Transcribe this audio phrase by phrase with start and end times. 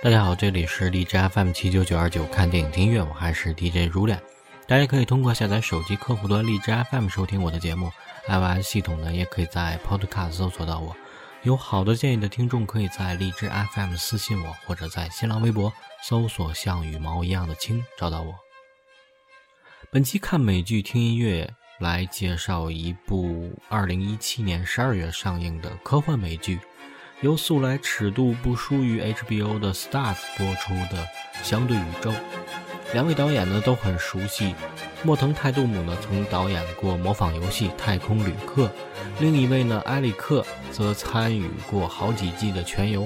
[0.00, 4.22] 大家好，这里是荔枝 FM 七九九二九，看电影听音乐，我还是 DJ 如恋。
[4.68, 7.90] 大家可以通过下载手机客户端荔枝 FM 收听我的节目
[8.28, 10.96] ，iOS 系统呢也可以在 Podcast 搜索到我。
[11.42, 15.72] 有好的建议的听众可以在荔枝 FM 私信我，或者在新浪微博
[16.04, 18.32] 搜索“像羽毛一样的青”找到我。
[19.90, 21.52] 本期看美剧听音乐。
[21.80, 26.58] 来介绍一部二零一七年十二月上映的科幻美剧，
[27.20, 31.02] 由素来尺度不输于 HBO 的 Stars 播出的
[31.42, 32.12] 《相对宇宙》。
[32.92, 34.54] 两位导演呢都很熟悉，
[35.02, 38.66] 莫腾泰杜姆呢曾导演过模仿游戏《太空旅客》，
[39.18, 43.02] 另一位呢埃里克则参与过好几季的《全游》，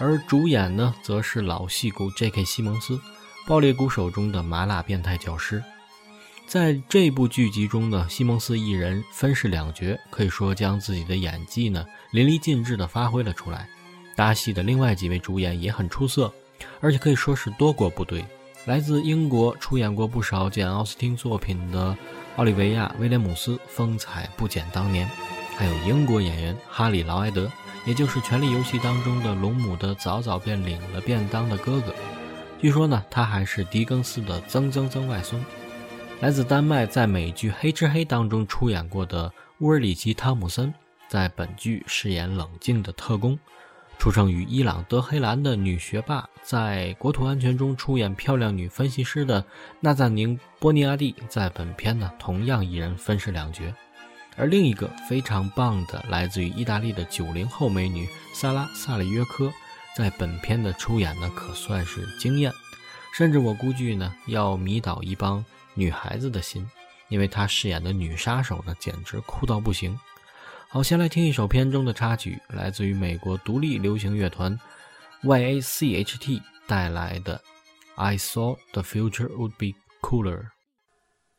[0.00, 2.44] 而主演呢则是老戏骨 J.K.
[2.44, 2.94] 西蒙斯，
[3.46, 5.62] 《爆裂鼓手》中的麻辣变态教师。
[6.46, 13.66] 在这部剧集中呢，西蒙斯一人分饰两角，可以说将自己的演技呢淋漓尽致地发挥了出来。
[14.14, 16.30] 搭戏的另外几位主演也很出色，
[16.80, 18.22] 而且可以说是多国部队。
[18.66, 21.96] 来自英国，出演过不少简·奥斯汀作品的
[22.36, 25.08] 奥利维亚·威廉姆斯风采不减当年，
[25.56, 27.50] 还有英国演员哈里·劳埃德，
[27.86, 31.94] 也就是《权力游戏》当中的龙母的早早便领了便当的哥哥。
[32.60, 35.42] 据说呢，他还是狄更斯的曾曾曾外孙。
[36.22, 40.72] 来自丹麦，在美剧《黑吃黑》当中出演过的乌尔里奇·汤姆森，
[41.08, 43.36] 在本剧饰演冷静的特工；
[43.98, 49.44] 出生于伊朗德黑兰的女学霸，在《国土安全》中出演漂亮女分析师的
[49.80, 53.64] 纳赞宁·波尼亚蒂，在本片呢同样一人分饰两角。
[54.36, 59.52] 而另一个非常棒的，来自于意大利的九零后美女萨拉·萨里约科，
[59.96, 62.52] 在本片的出演呢可算是惊艳，
[63.12, 65.44] 甚至我估计呢要迷倒一帮。
[65.74, 66.68] 女孩子的心
[67.08, 69.98] 因为她饰演的女杀手呢简直酷到不行
[70.68, 74.58] 好先来听一首片中的插曲来自于美国独立流行乐团
[75.22, 77.40] yacht 带来的
[77.96, 80.46] i thought the future would be cooler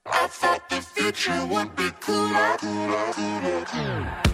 [0.06, 4.33] i thought the future would be cooler cooler cooler cooler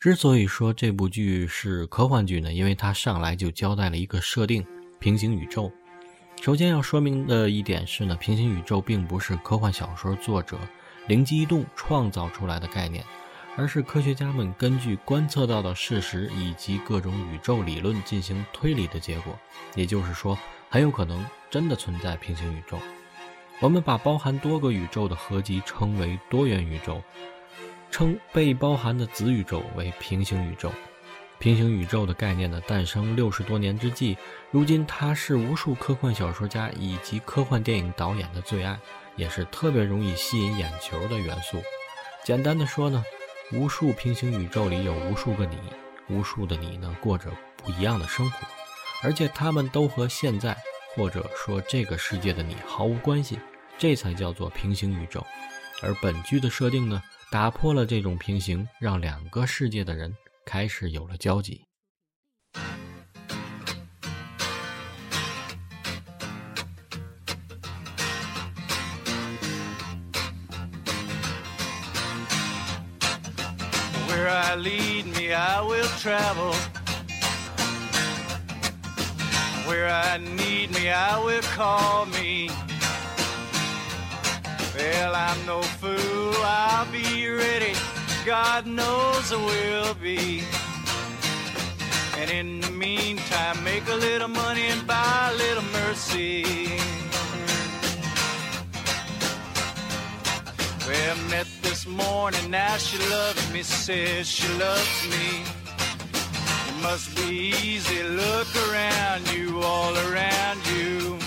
[0.00, 4.64] 之所以说这部剧是科幻剧呢，因为它上来就交代了一个设定：
[5.00, 5.72] 平行宇宙。
[6.40, 10.56] 首先要说明的一点是呢，平行宇宙并不是科幻小说作者
[11.08, 13.04] 灵机一动创造出来的概念，
[13.56, 19.36] 而是科学家们根据观测到的事实以及各种宇宙理论进行推理的结果。
[19.74, 20.38] 也就是说，
[20.70, 22.78] 很有可能真的存在平行宇宙。
[23.58, 27.02] 我们把包含多个宇宙的合集称为多元宇宙。
[27.90, 30.72] 称被包含的子宇宙为平行宇宙。
[31.38, 34.16] 平行宇宙的概念的诞生六十多年之际，
[34.50, 38.76] 如今它是无数科幻小说家以及科幻电影导演的最爱，
[39.14, 41.62] 也是特别容易吸引眼球的元素。
[42.24, 43.04] 简单的说呢，
[43.52, 45.56] 无数平行宇宙里有无数个你，
[46.08, 48.46] 无数的你呢过着不一样的生活，
[49.04, 50.56] 而且他们都和现在
[50.96, 53.38] 或者说这个世界的你毫无关系，
[53.78, 55.24] 这才叫做平行宇宙。
[55.82, 57.00] 而本剧的设定呢？
[57.30, 60.14] 打破了这种平行，让两个世界的人
[60.46, 61.62] 开始有了交集。
[84.78, 87.74] Well, I'm no fool, I'll be ready.
[88.24, 90.44] God knows I will be.
[92.16, 96.44] And in the meantime, make a little money and buy a little mercy.
[100.86, 105.42] Well, met this morning, now she loves me, says she loves me.
[106.68, 111.18] It must be easy, look around you, all around you.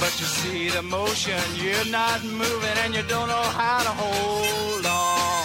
[0.00, 4.86] But you see the motion, you're not moving and you don't know how to hold
[4.86, 5.42] on.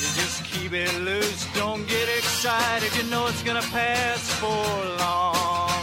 [0.00, 4.46] You just keep it loose, don't get excited, you know it's gonna pass for
[5.02, 5.82] long.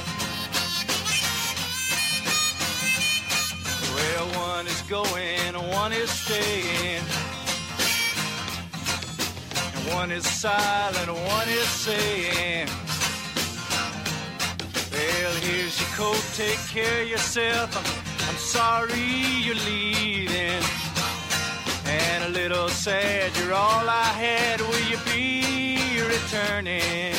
[3.95, 4.25] Well,
[4.55, 7.03] one is going, one is staying.
[9.75, 12.69] And one is silent, one is saying.
[15.03, 17.75] Well, here's your coat, take care of yourself.
[17.75, 18.93] I'm, I'm sorry
[19.43, 20.63] you're leaving.
[21.85, 24.61] And a little sad, you're all I had.
[24.61, 27.13] Will you be returning?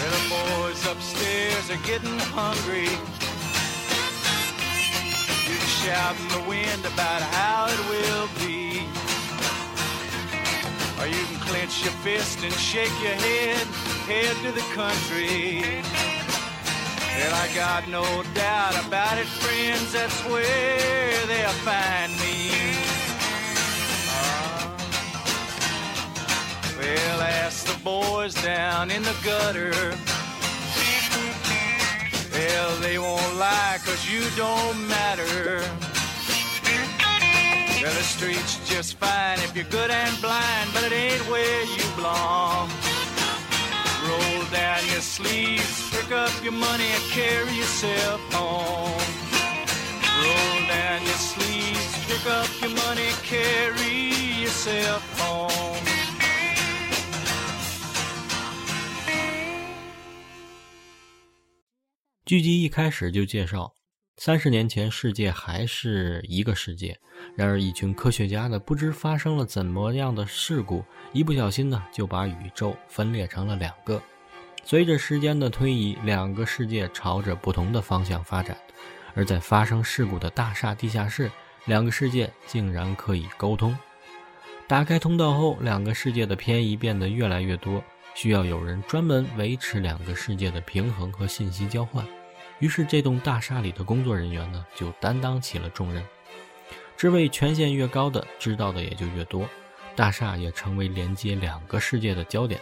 [0.00, 3.09] Little boys upstairs are getting hungry
[5.90, 8.86] shout in the wind about how it will be.
[11.00, 13.66] Or you can clench your fist and shake your head,
[14.06, 15.82] head to the country.
[17.16, 18.04] Well, I got no
[18.34, 22.38] doubt about it, friends, that's where they'll find me.
[24.14, 24.70] Uh,
[26.78, 30.09] well, ask the boys down in the gutter.
[33.89, 35.61] cause you don't matter.
[37.81, 41.83] Well, the street's just fine if you're good and blind, but it ain't where you
[41.95, 42.69] belong.
[44.07, 49.01] Roll down your sleeves, pick up your money, and carry yourself home.
[50.23, 55.65] Roll down your sleeves, pick up your money, carry yourself home.
[62.25, 63.75] 剧集一开始就介绍，
[64.22, 66.94] 三十年前世界还是一个世界，
[67.34, 70.84] 然而一群科学家呢，不知发生了怎么样的事故，
[71.14, 73.98] 一不小心呢，就把宇宙分裂成了两个。
[74.62, 78.54] 随着时间的推移，两个世界朝着不同的方向发展，
[79.14, 81.30] 而在发生事故的大厦地下室，
[81.64, 83.74] 两个世界竟然可以沟通。
[84.68, 87.82] 打开通道后，两个世界的偏移变得越来越多，
[88.14, 92.06] 需要有人专门维持两个世界的平衡和信息交换。
[92.60, 96.04] 于是，这栋大厦里的工作人员呢，就担当起了重任。
[96.96, 99.48] 职位权限越高的，知道的也就越多。
[99.96, 102.60] 大厦也成为连接两个世界的焦点。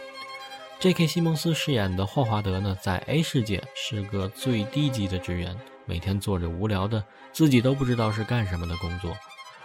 [0.79, 1.05] J.K.
[1.05, 5.53] 西蒙斯饰演的霍华德呢，在 A 世界是个最低级的职员，
[5.85, 7.03] 每天做着无聊的、
[7.33, 9.11] 自己都不知道是干什么的工作；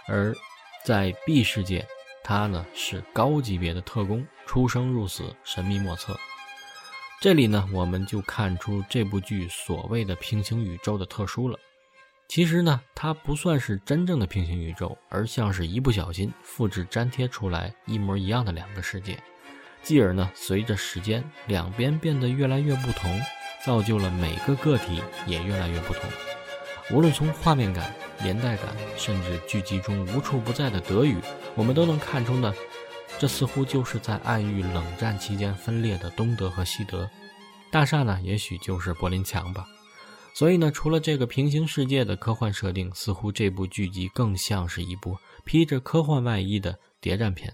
[0.05, 0.35] 而
[0.83, 1.87] 在 B 世界，
[2.23, 6.17] 他呢是高级别的特工，出生入死，神秘莫测。
[7.25, 11.57] 这里呢，我们就看出这部剧所谓的平行宇宙的特殊了。
[12.27, 19.17] 其实呢，它不算是真正的平行宇宙，而像是一不小心复制粘贴出来一模一样的两个世界。
[19.81, 23.19] 继而呢，随着时间，两边变得越来越不同，
[23.65, 26.03] 造就了每个个体也越来越不同。
[26.91, 27.91] 无论从画面感、
[28.21, 31.17] 年代感，甚至剧集中无处不在的德语，
[31.55, 32.53] 我们都能看出呢，
[33.17, 37.09] 这似乎就是在暗喻冷战期间分裂的东德和西德。
[37.71, 39.65] 大厦呢，也许就是柏林墙吧。
[40.33, 47.53] 所以呢，除了这个平行世界的科幻设定，似乎这部剧集更像是一部披着科幻外衣的谍战片。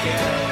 [0.00, 0.47] 从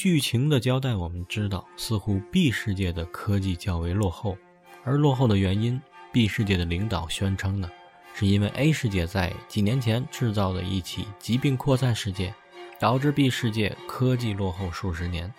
[0.00, 4.34] 剧情的交代，我们知道，似乎 B 世界的科技较为落后，
[4.82, 5.78] 而落后的原因
[6.10, 7.70] ，B 世界的领导宣称呢，
[8.14, 12.34] 是因为 A 世界在几年前制造的一起疾病扩散事件，
[12.78, 15.30] 导致 B 世界科技落后数十年，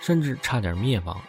[0.00, 1.20] 甚至差点灭亡。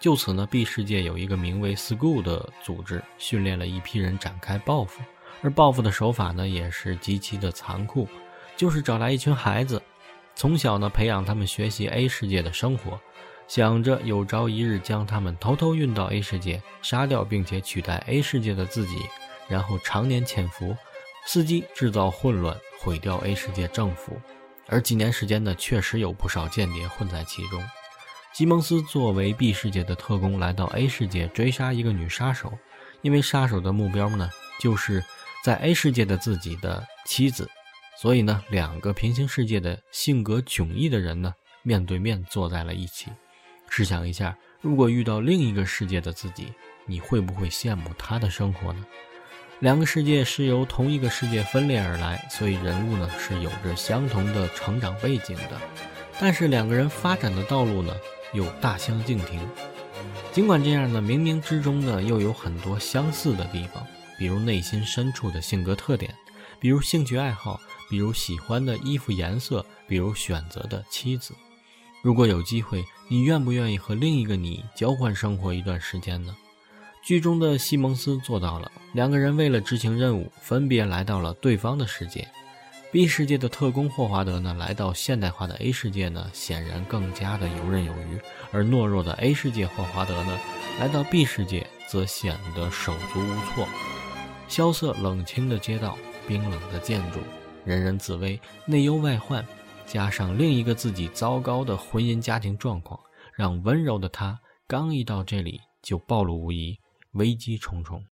[0.00, 5.02] 就此呢，B 世界有一个名为 School 的组织，训练了一批人展开报复，
[5.42, 8.08] 而报复的手法呢，也是极其的残酷，
[8.56, 9.82] 就是找来一群孩子。
[10.34, 12.98] 从小呢，培养他们学习 A 世界的生活，
[13.46, 18.96] 想着有朝一日将他们偷偷运到 A 世界，杀掉并且取代 A 世界的自己，
[19.48, 20.76] 然后常年潜伏，
[21.28, 24.20] 伺机制造混乱，毁掉 A 世界政府。
[24.68, 27.62] 而几年时间呢，确实有不少间谍混在其中。
[28.32, 32.50] 吉蒙斯作为 B 世界的特工，来到 A 世界追杀一个女杀手，
[33.02, 35.04] 因为杀手的目标呢，就是
[35.44, 37.46] 在 A 世界的自己的妻子。
[37.96, 43.10] 所以呢，两个平行世界的性格迥异的人呢，面对面坐在了一起。
[43.68, 46.52] 试想一下，如果遇到另一个世界的自己，
[46.86, 48.84] 你会不会羡慕他的生活呢？
[49.60, 55.60] 两个世界是由同一个世界分裂而来，所以人物呢是有着相同的成长背景的，
[56.18, 57.94] 但是两个人发展的道路呢
[58.32, 59.40] 又大相径庭。
[60.32, 63.86] 尽管这样呢，冥冥之中呢又有很多相似的地方，
[64.18, 66.12] 比如内心深处的性格特点，
[66.58, 67.60] 比如兴趣爱好，
[67.92, 71.34] 比如喜欢的衣服颜色，比如选择的妻子。
[72.00, 76.34] 如果有机会，你愿不愿意和另一个你交换生活一段时间呢？
[77.04, 82.26] 剧中的西蒙斯做到了，两个人为了执行任务，分别来到了对方的世界。
[82.90, 88.18] B 世界的特工霍华德呢，来到现代化的 A 世界呢，显然更加的游刃有余；
[88.52, 90.40] 而懦弱的 A 世界霍华德呢，
[90.80, 93.68] 来到 B 世界则显得手足无措。
[94.48, 97.18] 萧瑟冷清的街道，冰冷的建筑，
[97.64, 99.44] 人人自危，内忧外患，
[99.86, 102.98] 加上另一个自己糟糕的婚姻家庭状况，
[103.36, 106.78] 让温柔的她刚一到这里就暴露无遗，
[107.12, 108.04] 危机重重。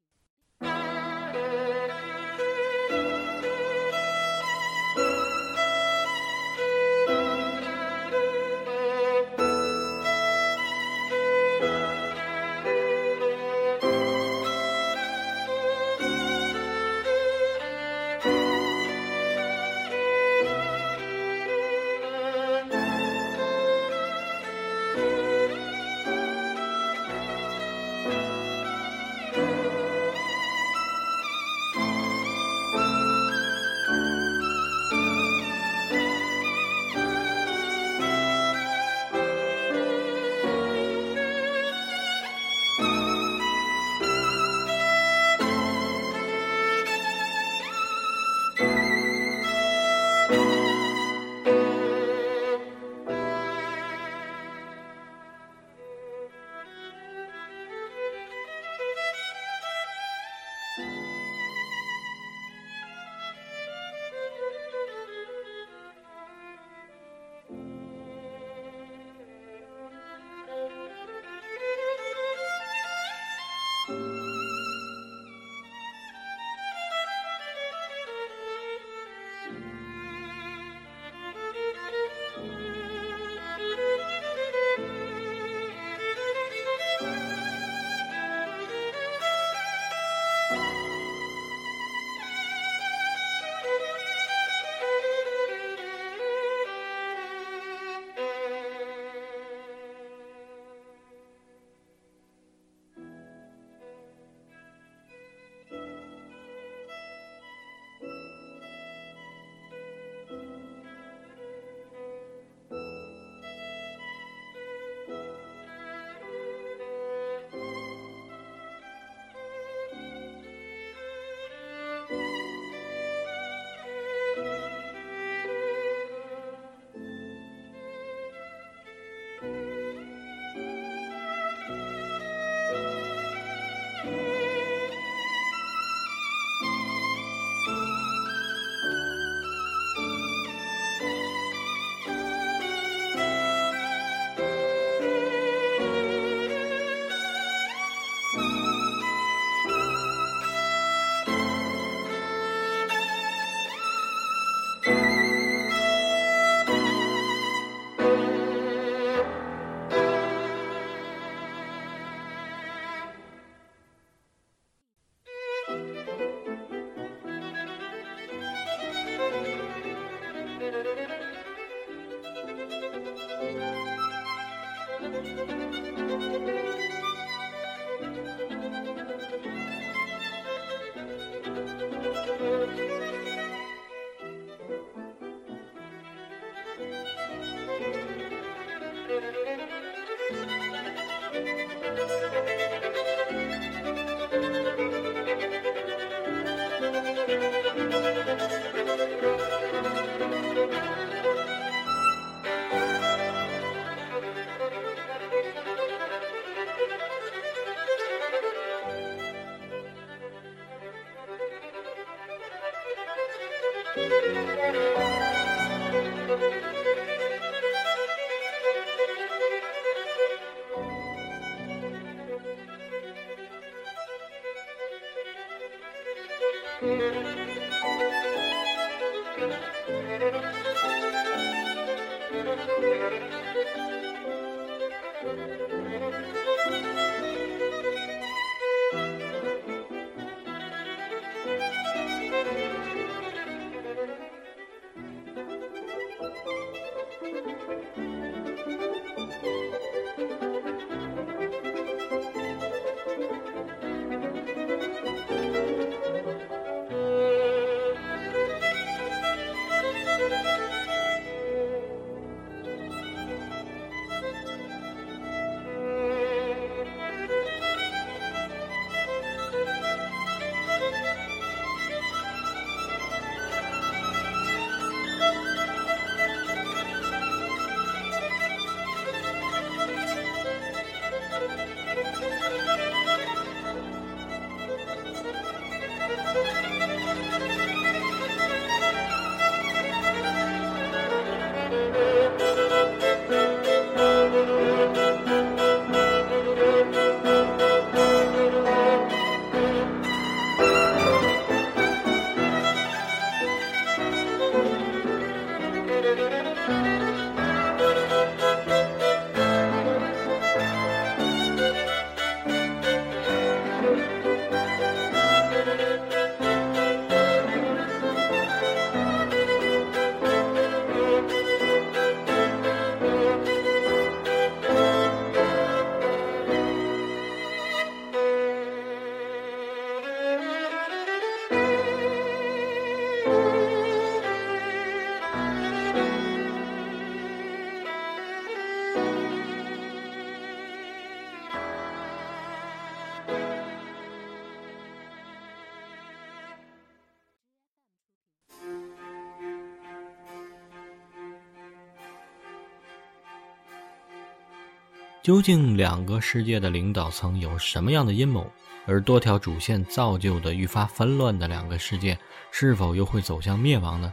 [355.22, 358.50] 究竟两个世界的领导层有什么样的阴谋？
[358.86, 362.18] 而多条主线造就的愈发纷乱的两个世界，
[362.50, 364.12] 是否又会走向灭亡呢？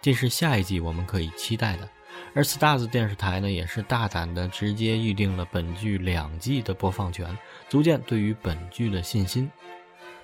[0.00, 1.86] 这是下一季我们可以期待的。
[2.34, 7.36] 而 Stars 电视台呢，也是大胆的直接预定了本剧两季的播放权，
[7.68, 9.50] 足见对于本剧的信心。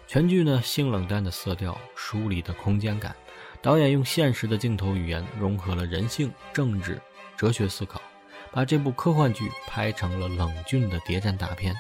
[0.07, 3.15] 全剧呢，性冷淡的色调，疏离的空间感，
[3.61, 6.99] 导演用现实的镜头语言融合了人性、政治、
[7.37, 8.01] 哲学思考，
[8.53, 11.75] 把这部科幻剧拍成了冷峻的谍战大片。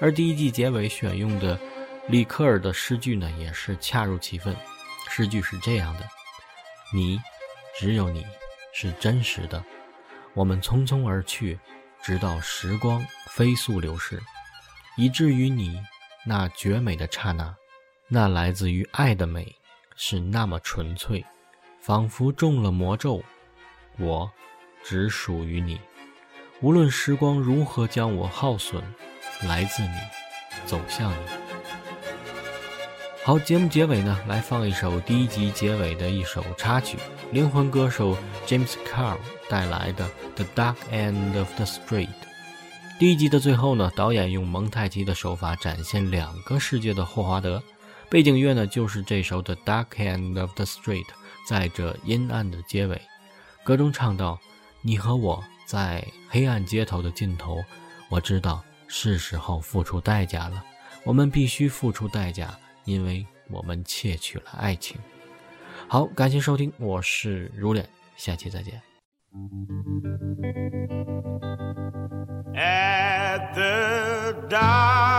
[0.00, 1.58] 而第一季结尾选用的
[2.08, 4.54] 里克尔的诗句呢，也是恰如其分。
[5.08, 6.06] 诗句是这样的
[6.92, 7.18] ：“你，
[7.78, 8.26] 只有你。”
[8.70, 9.64] 是真实的，
[10.34, 11.58] 我们匆匆而去，
[12.00, 14.22] 直到时光飞速流逝，
[14.96, 15.82] 以至于你
[16.24, 17.52] 那绝美的刹那，
[18.06, 19.52] 那来自于爱的美，
[19.96, 21.24] 是那么纯粹，
[21.80, 23.20] 仿佛中了魔咒。
[23.98, 24.30] 我
[24.84, 25.80] 只属于你，
[26.60, 28.82] 无论时光如何将我耗损，
[29.46, 29.94] 来自你，
[30.66, 31.16] 走向你。
[33.22, 36.98] 好，节目结尾呢，来放一首第一集结尾的一首插曲，
[37.30, 39.18] 灵魂歌手 James Carl
[39.48, 42.08] 带来的《The Dark End of the Street》。
[42.98, 47.62] 第一集的最后呢，导演用蒙太奇的手法展现两个世界的霍华德，
[48.10, 51.04] 背景乐呢就是这首《The Dark End of the Street》。
[51.48, 53.00] 在这阴暗的结尾，
[53.62, 54.40] 歌中唱到
[54.82, 57.62] ：“你和我在黑暗街头的尽头，
[58.08, 60.64] 我知道是时候付出代价了，
[61.04, 64.96] 我们必须付出代价。”因为我们窃取了爱情。
[65.86, 68.80] 好，感谢收听，我是如脸，下期再见。
[74.48, 75.18] dark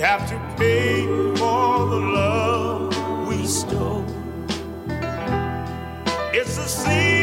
[0.00, 1.04] have to pay
[1.36, 4.04] for the love we stole.
[6.32, 7.19] It's a sin.